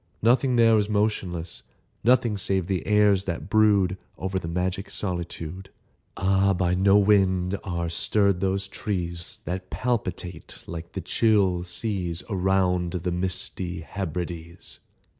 [0.23, 1.61] Nothing there is motionless—
[2.03, 5.69] Nothing save the airs that brood Over the magic solitude.
[6.17, 12.93] Ah, by no wind are stirred those trees That palpitate like the chill seas Around
[12.93, 14.79] the misty Hebrides!